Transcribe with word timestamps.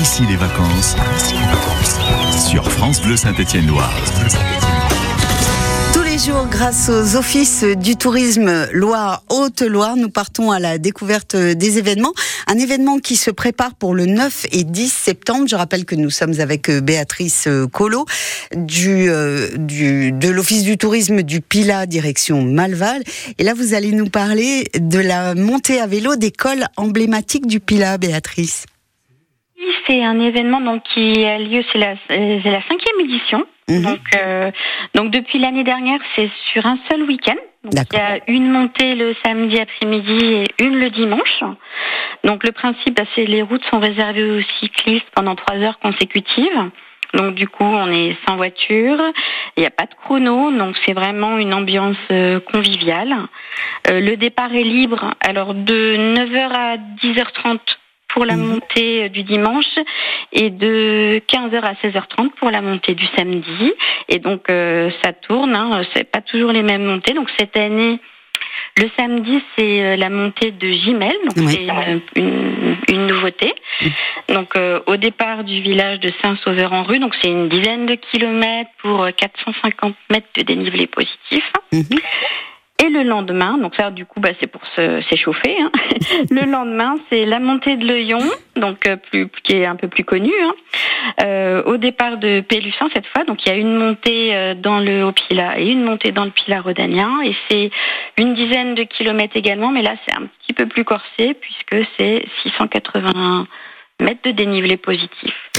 ici 0.00 0.22
les 0.26 0.36
vacances 0.36 0.96
sur 2.48 2.66
France 2.70 3.02
Bleu 3.02 3.16
Saint-Étienne-Loire. 3.16 3.92
Tous 5.92 6.02
les 6.02 6.18
jours, 6.18 6.46
grâce 6.50 6.88
aux 6.88 7.16
offices 7.16 7.64
du 7.64 7.96
tourisme 7.96 8.66
Loire-Haute-Loire, 8.72 9.96
nous 9.96 10.08
partons 10.08 10.52
à 10.52 10.58
la 10.58 10.78
découverte 10.78 11.36
des 11.36 11.76
événements. 11.76 12.14
Un 12.46 12.58
événement 12.58 12.98
qui 12.98 13.16
se 13.16 13.30
prépare 13.30 13.74
pour 13.74 13.94
le 13.94 14.06
9 14.06 14.46
et 14.52 14.64
10 14.64 14.90
septembre. 14.90 15.46
Je 15.46 15.56
rappelle 15.56 15.84
que 15.84 15.94
nous 15.94 16.10
sommes 16.10 16.40
avec 16.40 16.70
euh, 16.70 16.80
Béatrice 16.80 17.46
euh, 17.46 17.66
Colo 17.66 18.06
du, 18.56 19.10
euh, 19.10 19.48
de 19.56 20.28
l'office 20.30 20.62
du 20.62 20.78
tourisme 20.78 21.22
du 21.22 21.42
Pila, 21.42 21.84
direction 21.84 22.42
Malval. 22.42 23.02
Et 23.38 23.44
là, 23.44 23.52
vous 23.52 23.74
allez 23.74 23.92
nous 23.92 24.08
parler 24.08 24.64
de 24.78 24.98
la 24.98 25.34
montée 25.34 25.78
à 25.78 25.86
vélo 25.86 26.16
des 26.16 26.30
cols 26.30 26.64
emblématiques 26.78 27.46
du 27.46 27.60
Pila, 27.60 27.98
Béatrice. 27.98 28.64
C'est 29.86 30.02
un 30.04 30.20
événement 30.20 30.60
donc 30.60 30.82
qui 30.94 31.24
a 31.24 31.38
lieu, 31.38 31.62
c'est 31.72 31.78
la, 31.78 31.94
c'est 32.08 32.42
la 32.44 32.62
cinquième 32.62 33.00
édition. 33.00 33.46
Mhm. 33.68 33.82
Donc, 33.82 34.00
euh, 34.16 34.50
donc 34.94 35.10
depuis 35.10 35.38
l'année 35.38 35.64
dernière, 35.64 36.00
c'est 36.16 36.30
sur 36.52 36.66
un 36.66 36.78
seul 36.90 37.02
week-end. 37.02 37.36
Il 37.64 37.76
y 37.92 37.96
a 37.96 38.18
une 38.26 38.50
montée 38.50 38.94
le 38.94 39.14
samedi 39.22 39.60
après-midi 39.60 40.24
et 40.24 40.44
une 40.64 40.78
le 40.78 40.88
dimanche. 40.90 41.44
Donc 42.24 42.44
le 42.44 42.52
principe, 42.52 42.96
bah, 42.96 43.04
c'est 43.14 43.26
les 43.26 43.42
routes 43.42 43.64
sont 43.70 43.80
réservées 43.80 44.30
aux 44.30 44.42
cyclistes 44.60 45.06
pendant 45.14 45.34
trois 45.34 45.56
heures 45.56 45.78
consécutives. 45.78 46.70
Donc 47.14 47.34
du 47.34 47.48
coup, 47.48 47.64
on 47.64 47.90
est 47.90 48.16
sans 48.26 48.36
voiture, 48.36 48.98
il 49.56 49.60
n'y 49.60 49.66
a 49.66 49.70
pas 49.70 49.86
de 49.86 49.94
chrono, 49.94 50.52
donc 50.52 50.76
c'est 50.86 50.92
vraiment 50.92 51.38
une 51.38 51.52
ambiance 51.52 51.96
euh, 52.12 52.38
conviviale. 52.40 53.14
Euh, 53.90 54.00
le 54.00 54.16
départ 54.16 54.54
est 54.54 54.62
libre, 54.62 55.12
alors 55.20 55.54
de 55.54 55.96
9h 55.96 56.52
à 56.52 56.76
10h30 56.76 57.58
pour 58.20 58.26
la 58.26 58.36
Mhm. 58.36 58.46
montée 58.48 59.04
euh, 59.04 59.08
du 59.08 59.22
dimanche 59.22 59.64
et 60.30 60.50
de 60.50 61.22
15h 61.26 61.58
à 61.62 61.72
16h30 61.82 62.32
pour 62.38 62.50
la 62.50 62.60
montée 62.60 62.94
du 62.94 63.06
samedi. 63.16 63.72
Et 64.10 64.18
donc 64.18 64.50
euh, 64.50 64.90
ça 65.02 65.14
tourne, 65.14 65.54
hein, 65.56 65.80
c'est 65.94 66.04
pas 66.04 66.20
toujours 66.20 66.52
les 66.52 66.62
mêmes 66.62 66.84
montées. 66.84 67.14
Donc 67.14 67.30
cette 67.38 67.56
année, 67.56 67.98
le 68.76 68.90
samedi 68.98 69.40
c'est 69.56 69.82
euh, 69.82 69.96
la 69.96 70.10
montée 70.10 70.50
de 70.50 70.68
Gimel, 70.70 71.14
donc 71.24 71.36
Oui. 71.38 71.46
c'est 71.48 71.62
une, 71.62 72.00
une- 72.26 72.76
une 72.90 73.06
nouveauté. 73.06 73.54
Donc 74.28 74.54
euh, 74.56 74.80
au 74.86 74.96
départ 74.96 75.42
du 75.44 75.62
village 75.62 76.00
de 76.00 76.10
Saint-Sauveur-en-Rue, 76.20 76.98
donc 76.98 77.14
c'est 77.22 77.30
une 77.30 77.48
dizaine 77.48 77.86
de 77.86 77.94
kilomètres 77.94 78.70
pour 78.82 79.02
euh, 79.04 79.12
450 79.12 79.94
mètres 80.10 80.26
de 80.36 80.42
dénivelé 80.42 80.86
positif. 80.86 81.44
Mhm. 81.72 81.84
Le 83.02 83.08
lendemain, 83.10 83.58
donc 83.58 83.74
ça 83.76 83.90
du 83.90 84.04
coup 84.06 84.20
bah, 84.20 84.30
c'est 84.40 84.46
pour 84.46 84.62
s'échauffer. 85.08 85.56
hein. 85.60 85.70
le 86.30 86.50
lendemain 86.50 86.96
c'est 87.10 87.24
la 87.26 87.38
montée 87.40 87.76
de 87.76 87.86
l'Oyon, 87.86 88.20
donc 88.56 88.86
euh, 88.86 88.96
plus 88.96 89.28
qui 89.44 89.56
est 89.56 89.66
un 89.66 89.76
peu 89.76 89.88
plus 89.88 90.04
connue. 90.04 90.32
hein. 90.42 90.54
Euh, 91.22 91.62
au 91.64 91.76
départ 91.76 92.18
de 92.18 92.40
Pélussin 92.40 92.88
cette 92.94 93.06
fois, 93.06 93.24
donc 93.24 93.44
il 93.44 93.48
y 93.48 93.52
a 93.52 93.56
une 93.56 93.76
montée 93.76 94.34
euh, 94.34 94.54
dans 94.54 94.78
le 94.78 95.04
Haut-Pila 95.04 95.58
et 95.60 95.66
une 95.68 95.82
montée 95.82 96.12
dans 96.12 96.24
le 96.24 96.30
Pila 96.30 96.60
rhodanien 96.60 97.20
et 97.24 97.34
c'est 97.48 97.70
une 98.18 98.34
dizaine 98.34 98.74
de 98.74 98.82
kilomètres 98.84 99.36
également, 99.36 99.70
mais 99.70 99.82
là 99.82 99.94
c'est 100.06 100.14
un 100.16 100.26
petit 100.26 100.52
peu 100.52 100.66
plus 100.66 100.84
corsé 100.84 101.34
puisque 101.40 101.86
c'est 101.98 102.24
680 102.42 103.46
mètres 104.00 104.20
de 104.24 104.30
dénivelé 104.30 104.76
positif. 104.76 105.49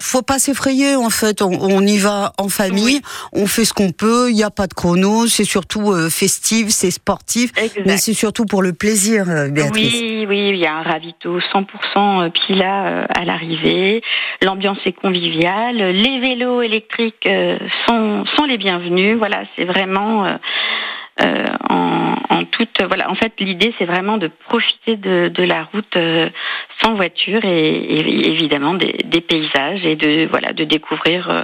Faut 0.00 0.22
pas 0.22 0.38
s'effrayer 0.38 0.96
en 0.96 1.10
fait, 1.10 1.42
on, 1.42 1.50
on 1.60 1.80
y 1.82 1.98
va 1.98 2.32
en 2.38 2.48
famille, 2.48 3.00
on 3.32 3.46
fait 3.46 3.64
ce 3.64 3.72
qu'on 3.72 3.92
peut, 3.92 4.30
il 4.30 4.34
n'y 4.34 4.42
a 4.42 4.50
pas 4.50 4.66
de 4.66 4.74
chrono, 4.74 5.26
c'est 5.26 5.44
surtout 5.44 5.92
euh, 5.92 6.08
festif, 6.10 6.68
c'est 6.68 6.90
sportif, 6.90 7.52
mais 7.84 7.96
c'est 7.96 8.14
surtout 8.14 8.46
pour 8.46 8.62
le 8.62 8.72
plaisir, 8.72 9.24
euh, 9.28 9.48
Béatrice. 9.48 9.92
Oui, 10.00 10.26
oui, 10.28 10.48
il 10.50 10.56
y 10.56 10.66
a 10.66 10.76
un 10.76 10.82
ravito 10.82 11.38
100% 11.38 12.30
Pila 12.30 12.86
euh, 12.86 13.04
à 13.08 13.24
l'arrivée. 13.24 14.02
L'ambiance 14.42 14.78
est 14.84 14.92
conviviale. 14.92 15.76
Les 15.76 16.20
vélos 16.20 16.62
électriques 16.62 17.26
euh, 17.26 17.58
sont, 17.86 18.24
sont 18.36 18.44
les 18.44 18.58
bienvenus. 18.58 19.18
Voilà, 19.18 19.42
c'est 19.56 19.64
vraiment 19.64 20.24
euh, 20.24 20.36
euh, 21.22 21.44
toute. 22.60 22.86
Voilà, 22.86 23.10
en 23.10 23.14
fait, 23.14 23.32
l'idée 23.38 23.72
c'est 23.78 23.84
vraiment 23.84 24.18
de 24.18 24.28
profiter 24.48 24.96
de, 24.96 25.28
de 25.28 25.42
la 25.42 25.64
route 25.64 25.96
euh, 25.96 26.28
sans 26.82 26.94
voiture 26.94 27.44
et, 27.44 27.68
et 27.76 28.30
évidemment 28.30 28.74
des, 28.74 28.92
des 29.04 29.20
paysages 29.20 29.84
et 29.84 29.96
de 29.96 30.28
voilà 30.28 30.52
de 30.52 30.64
découvrir 30.64 31.30
euh, 31.30 31.42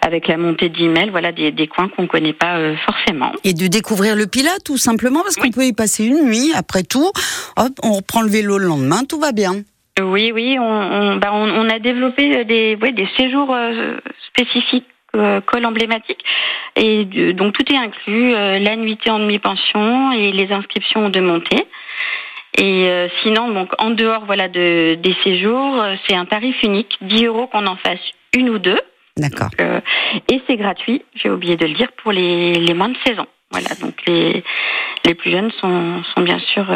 avec 0.00 0.28
la 0.28 0.36
montée 0.36 0.68
d'email 0.68 1.10
voilà 1.10 1.32
des, 1.32 1.50
des 1.50 1.66
coins 1.66 1.88
qu'on 1.88 2.06
connaît 2.06 2.32
pas 2.32 2.56
euh, 2.56 2.76
forcément. 2.84 3.32
Et 3.44 3.52
de 3.52 3.66
découvrir 3.66 4.16
le 4.16 4.26
Pila 4.26 4.50
tout 4.64 4.78
simplement 4.78 5.20
parce 5.22 5.36
qu'on 5.36 5.50
peut 5.50 5.64
y 5.64 5.72
passer 5.72 6.04
une 6.06 6.24
nuit, 6.26 6.52
après 6.54 6.82
tout, 6.82 7.10
hop, 7.56 7.72
on 7.82 7.92
reprend 7.92 8.22
le 8.22 8.28
vélo 8.28 8.58
le 8.58 8.66
lendemain, 8.66 9.02
tout 9.08 9.20
va 9.20 9.32
bien. 9.32 9.62
Oui, 10.00 10.30
oui, 10.32 10.56
on, 10.60 10.62
on, 10.62 11.16
bah, 11.16 11.30
on, 11.32 11.48
on 11.48 11.68
a 11.68 11.78
développé 11.80 12.44
des, 12.44 12.78
ouais, 12.80 12.92
des 12.92 13.08
séjours 13.16 13.52
euh, 13.52 13.96
spécifiques. 14.28 14.86
Euh, 15.18 15.40
col 15.40 15.66
emblématique. 15.66 16.22
Et 16.76 17.04
donc 17.34 17.54
tout 17.54 17.72
est 17.72 17.76
inclus 17.76 18.34
euh, 18.34 18.58
la 18.58 18.76
nuitée 18.76 19.10
en 19.10 19.18
demi-pension 19.18 20.12
et 20.12 20.30
les 20.30 20.52
inscriptions 20.52 21.08
de 21.08 21.20
montée 21.20 21.66
et 22.56 22.88
euh, 22.88 23.08
sinon 23.22 23.50
donc 23.52 23.70
en 23.78 23.90
dehors 23.90 24.24
voilà 24.26 24.48
de, 24.48 24.94
des 24.94 25.14
séjours 25.24 25.80
euh, 25.80 25.94
c'est 26.06 26.16
un 26.16 26.24
tarif 26.24 26.62
unique 26.62 26.98
10 27.02 27.26
euros 27.26 27.46
qu'on 27.46 27.66
en 27.66 27.76
fasse 27.76 28.00
une 28.34 28.50
ou 28.50 28.58
deux. 28.58 28.80
D'accord. 29.16 29.48
euh, 29.60 29.80
et 30.30 30.40
c'est 30.46 30.56
gratuit 30.56 31.02
j'ai 31.14 31.30
oublié 31.30 31.56
de 31.56 31.66
le 31.66 31.74
dire 31.74 31.90
pour 32.02 32.12
les, 32.12 32.54
les 32.54 32.74
moins 32.74 32.88
de 32.88 32.96
16 33.06 33.20
ans. 33.20 33.26
Voilà 33.50 33.68
donc 33.80 33.94
les 34.06 34.44
les 35.04 35.14
plus 35.14 35.30
jeunes 35.30 35.50
sont 35.60 36.02
sont 36.14 36.22
bien 36.22 36.38
sûr 36.38 36.66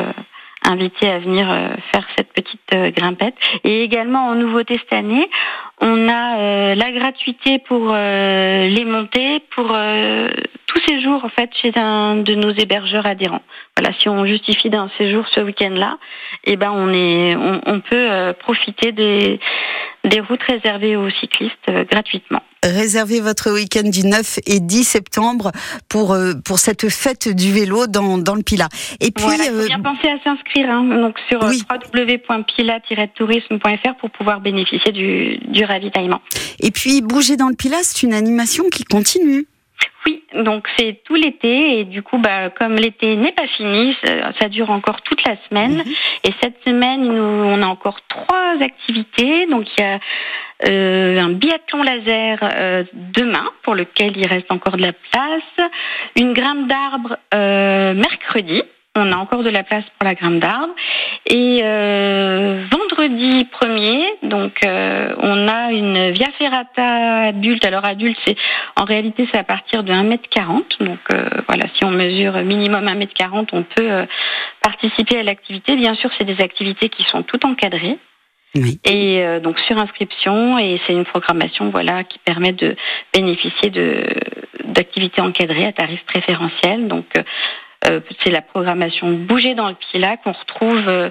invités 0.72 1.08
à 1.08 1.18
venir 1.18 1.50
euh, 1.50 1.68
faire 1.92 2.06
cette 2.16 2.32
petite 2.32 2.60
euh, 2.74 2.90
grimpette. 2.90 3.34
Et 3.64 3.82
également 3.82 4.28
en 4.28 4.34
nouveauté 4.34 4.78
cette 4.78 4.92
année, 4.92 5.28
on 5.80 6.08
a 6.08 6.38
euh, 6.38 6.74
la 6.74 6.90
gratuité 6.92 7.58
pour 7.58 7.92
les 7.92 8.84
montées 8.84 9.40
pour 9.50 9.66
tout 9.66 10.80
séjour 10.88 11.24
en 11.24 11.28
fait 11.28 11.50
chez 11.60 11.72
un 11.76 12.16
de 12.16 12.34
nos 12.34 12.52
hébergeurs 12.52 13.06
adhérents. 13.06 13.42
Voilà, 13.76 13.94
si 13.98 14.08
on 14.08 14.24
justifie 14.24 14.70
d'un 14.70 14.90
séjour 14.98 15.26
ce 15.28 15.40
week-end-là, 15.40 15.98
eh 16.44 16.56
ben 16.56 16.70
on 16.72 16.92
est 16.92 17.36
on, 17.36 17.60
on 17.66 17.80
peut 17.80 18.32
profiter 18.38 18.92
des 18.92 19.40
des 20.04 20.20
routes 20.20 20.42
réservées 20.42 20.96
aux 20.96 21.10
cyclistes 21.10 21.70
gratuitement. 21.90 22.42
Réservez 22.64 23.20
votre 23.20 23.50
week-end 23.52 23.88
du 23.88 24.06
9 24.06 24.38
et 24.46 24.60
10 24.60 24.84
septembre 24.84 25.50
pour, 25.88 26.12
euh, 26.12 26.34
pour 26.44 26.58
cette 26.58 26.88
fête 26.90 27.28
du 27.28 27.52
vélo 27.52 27.86
dans, 27.88 28.18
dans 28.18 28.34
le 28.36 28.42
Pila. 28.42 28.68
Et 29.00 29.10
puis, 29.10 29.24
Voilà, 29.24 29.44
faut 29.44 29.50
euh, 29.54 29.66
bien 29.66 29.80
penser 29.80 30.08
à 30.08 30.18
s'inscrire 30.22 30.70
hein, 30.70 30.84
donc 30.84 31.16
sur 31.28 31.42
euh, 31.42 31.48
Oui. 31.48 31.62
www.pila-tourisme.fr 31.92 33.96
pour 33.98 34.10
pouvoir 34.10 34.40
bénéficier 34.40 34.92
du, 34.92 35.38
du 35.48 35.64
ravitaillement. 35.64 36.20
et 36.60 36.70
puis 36.70 37.00
bouger 37.02 37.36
dans 37.36 37.48
le 37.48 37.56
Pila, 37.56 37.78
c'est 37.82 38.04
une 38.04 38.14
animation 38.14 38.64
qui 38.70 38.84
continue. 38.84 39.46
Oui, 40.06 40.22
donc 40.44 40.66
c'est 40.76 41.00
tout 41.04 41.14
l'été 41.14 41.78
et 41.80 41.84
du 41.84 42.02
coup, 42.02 42.18
bah, 42.18 42.50
comme 42.50 42.74
l'été 42.74 43.16
n'est 43.16 43.32
pas 43.32 43.46
fini, 43.56 43.96
ça, 44.04 44.32
ça 44.40 44.48
dure 44.48 44.70
encore 44.70 45.00
toute 45.02 45.24
la 45.26 45.36
semaine. 45.48 45.76
Mhm. 45.78 45.84
Et 46.24 46.30
cette 46.42 46.56
semaine, 46.64 47.02
nous, 47.02 47.22
on 47.22 47.62
a 47.62 47.66
encore 47.66 47.98
trois 48.08 48.54
activités. 48.60 49.46
Donc 49.46 49.66
il 49.76 49.80
y 49.80 49.84
a 49.84 50.00
euh, 50.68 51.18
un 51.18 51.30
biathlon 51.30 51.82
laser 51.82 52.38
euh, 52.42 52.84
demain 53.16 53.44
pour 53.62 53.74
lequel 53.74 54.16
il 54.16 54.26
reste 54.26 54.50
encore 54.50 54.76
de 54.76 54.82
la 54.82 54.92
place, 54.92 55.70
une 56.16 56.32
grimpe 56.32 56.68
d'arbre 56.68 57.16
euh, 57.34 57.94
mercredi. 57.94 58.62
On 58.94 59.10
a 59.10 59.16
encore 59.16 59.42
de 59.42 59.48
la 59.48 59.62
place 59.62 59.84
pour 59.98 60.06
la 60.06 60.14
grimpe 60.14 60.38
d'arbre. 60.38 60.74
Et 61.26 61.60
euh, 61.62 62.62
vendredi 62.70 63.48
1er, 63.60 64.04
donc 64.22 64.60
on 64.64 65.48
a 65.48 65.72
une 65.72 66.10
Via 66.10 66.28
Ferrata 66.38 67.22
adulte. 67.28 67.64
Alors 67.64 67.86
adulte, 67.86 68.18
c'est 68.26 68.36
en 68.76 68.84
réalité 68.84 69.26
c'est 69.32 69.38
à 69.38 69.44
partir 69.44 69.82
de 69.82 69.92
1m40. 69.92 70.84
Donc 70.84 70.98
voilà, 71.48 71.64
si 71.74 71.86
on 71.86 71.90
mesure 71.90 72.34
minimum 72.42 72.84
1m40, 72.84 73.48
on 73.52 73.62
peut 73.62 74.06
participer 74.62 75.20
à 75.20 75.22
l'activité. 75.22 75.74
Bien 75.74 75.94
sûr, 75.94 76.10
c'est 76.18 76.24
des 76.24 76.42
activités 76.42 76.90
qui 76.90 77.04
sont 77.04 77.22
toutes 77.22 77.46
encadrées. 77.46 77.98
Et 78.84 79.24
euh, 79.24 79.40
donc 79.40 79.58
sur 79.60 79.78
inscription, 79.78 80.58
et 80.58 80.78
c'est 80.86 80.92
une 80.92 81.06
programmation 81.06 81.70
voilà 81.70 82.04
qui 82.04 82.18
permet 82.18 82.52
de 82.52 82.76
bénéficier 83.14 83.70
de 83.70 84.04
d'activités 84.64 85.22
encadrées 85.22 85.66
à 85.66 85.72
tarif 85.72 86.04
préférentiel. 86.04 86.86
Donc 86.86 87.06
euh, 87.16 87.22
euh, 87.88 88.00
c'est 88.22 88.30
la 88.30 88.42
programmation 88.42 89.10
Bouger 89.12 89.54
dans 89.54 89.68
le 89.68 89.74
Pila 89.74 90.18
qu'on 90.18 90.32
retrouve 90.32 90.86
euh, 90.88 91.08